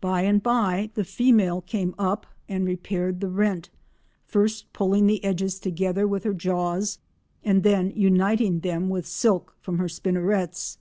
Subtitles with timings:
[0.00, 3.68] By and by the female came up and repaired the rent,
[4.24, 7.00] first pulling the edges together with her jaws
[7.42, 10.78] and then uniting them with silk from her spinnerets.